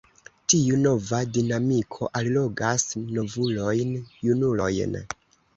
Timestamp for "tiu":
0.53-0.77